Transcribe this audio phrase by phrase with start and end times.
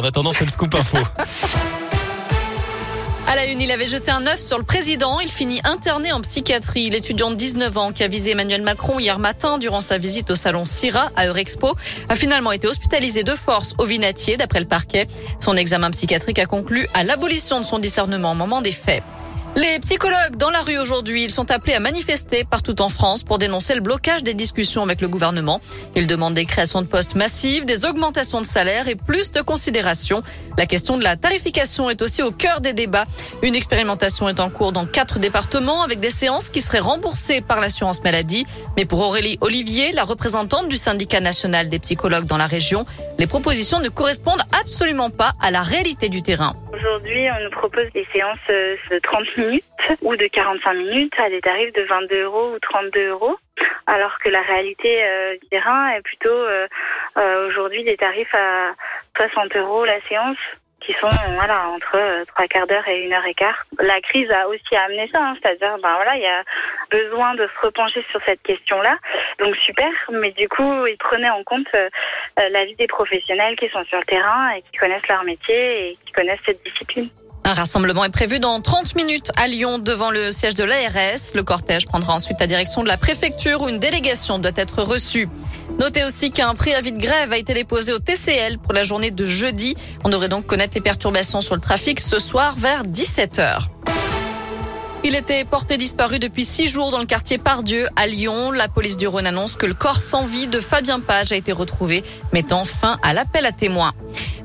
[0.00, 0.96] En attendant, c'est le scoop info.
[3.26, 5.18] À la une, il avait jeté un œuf sur le président.
[5.18, 6.88] Il finit interné en psychiatrie.
[6.88, 10.36] L'étudiant de 19 ans qui a visé Emmanuel Macron hier matin durant sa visite au
[10.36, 11.74] salon Syrah à Eurexpo
[12.08, 15.08] a finalement été hospitalisé de force au Vinatier d'après le parquet.
[15.40, 19.02] Son examen psychiatrique a conclu à l'abolition de son discernement au moment des faits.
[19.58, 23.38] Les psychologues dans la rue aujourd'hui, ils sont appelés à manifester partout en France pour
[23.38, 25.60] dénoncer le blocage des discussions avec le gouvernement.
[25.96, 30.22] Ils demandent des créations de postes massives, des augmentations de salaire et plus de considération.
[30.56, 33.06] La question de la tarification est aussi au cœur des débats.
[33.42, 37.58] Une expérimentation est en cours dans quatre départements avec des séances qui seraient remboursées par
[37.58, 38.46] l'assurance maladie.
[38.76, 42.86] Mais pour Aurélie Olivier, la représentante du syndicat national des psychologues dans la région,
[43.18, 46.52] les propositions ne correspondent absolument pas à la réalité du terrain.
[46.72, 49.47] Aujourd'hui, on nous propose des séances euh, de 30 minutes
[50.02, 53.36] ou de 45 minutes à des tarifs de 22 euros ou 32 euros,
[53.86, 56.66] alors que la réalité euh, du terrain est plutôt euh,
[57.46, 58.74] aujourd'hui des tarifs à
[59.16, 60.36] 60 euros la séance
[60.80, 63.66] qui sont voilà entre trois quarts d'heure et une heure et quart.
[63.80, 66.44] La crise a aussi amené ça, hein, c'est-à-dire ben voilà il y a
[66.88, 68.96] besoin de se repencher sur cette question-là,
[69.40, 69.90] donc super.
[70.12, 71.66] Mais du coup ils prenaient en compte
[72.36, 75.98] la vie des professionnels qui sont sur le terrain et qui connaissent leur métier et
[76.06, 77.10] qui connaissent cette discipline.
[77.48, 81.32] Un rassemblement est prévu dans 30 minutes à Lyon devant le siège de l'ARS.
[81.34, 85.30] Le cortège prendra ensuite la direction de la préfecture où une délégation doit être reçue.
[85.80, 89.24] Notez aussi qu'un préavis de grève a été déposé au TCL pour la journée de
[89.24, 89.76] jeudi.
[90.04, 93.62] On devrait donc connaître les perturbations sur le trafic ce soir vers 17h.
[95.04, 98.50] Il était porté disparu depuis six jours dans le quartier Pardieu à Lyon.
[98.50, 101.52] La police du Rhône annonce que le corps sans vie de Fabien Page a été
[101.52, 102.02] retrouvé,
[102.34, 103.94] mettant fin à l'appel à témoins.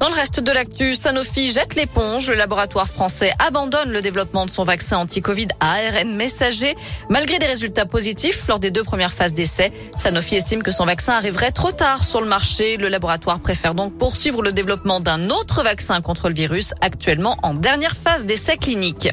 [0.00, 2.28] Dans le reste de l'actu, Sanofi jette l'éponge.
[2.28, 6.74] Le laboratoire français abandonne le développement de son vaccin anti-Covid à ARN messager.
[7.10, 11.12] Malgré des résultats positifs lors des deux premières phases d'essai, Sanofi estime que son vaccin
[11.12, 12.78] arriverait trop tard sur le marché.
[12.78, 17.52] Le laboratoire préfère donc poursuivre le développement d'un autre vaccin contre le virus, actuellement en
[17.52, 19.10] dernière phase d'essai clinique.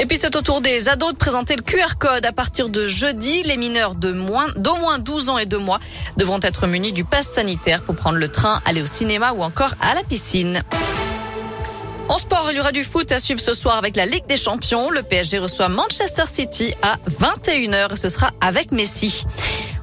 [0.00, 2.24] Et puis c'est au tour des ados de présenter le QR code.
[2.24, 5.80] À partir de jeudi, les mineurs de moins d'au moins 12 ans et 2 mois
[6.16, 9.74] devront être munis du pass sanitaire pour prendre le train, aller au cinéma ou encore
[9.80, 10.62] à la piscine.
[12.08, 14.38] En sport, il y aura du foot à suivre ce soir avec la Ligue des
[14.38, 14.90] Champions.
[14.90, 19.24] Le PSG reçoit Manchester City à 21h et ce sera avec Messi.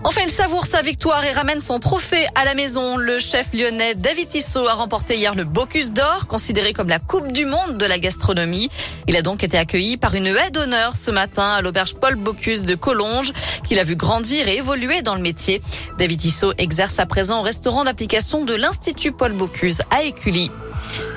[0.08, 2.96] Enfin, il savoure sa victoire et ramène son trophée à la maison.
[2.96, 7.32] Le chef lyonnais David Tissot a remporté hier le Bocuse d'Or, considéré comme la Coupe
[7.32, 8.70] du Monde de la gastronomie.
[9.08, 12.66] Il a donc été accueilli par une haie d'honneur ce matin à l'auberge Paul Bocuse
[12.66, 13.34] de Collonges,
[13.68, 15.60] qu'il a vu grandir et évoluer dans le métier.
[15.98, 20.52] David Tissot exerce à présent au restaurant d'application de l'Institut Paul Bocuse à Écully.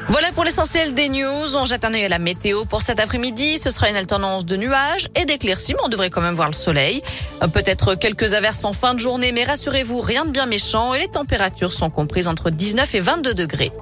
[0.09, 1.57] Voilà pour l'essentiel des news.
[1.57, 3.59] On jette un œil à la météo pour cet après-midi.
[3.59, 6.55] Ce sera une alternance de nuages et d'éclaircies, mais on devrait quand même voir le
[6.55, 7.03] soleil.
[7.43, 11.01] Euh, peut-être quelques averses en fin de journée, mais rassurez-vous, rien de bien méchant et
[11.01, 13.73] les températures sont comprises entre 19 et 22 degrés.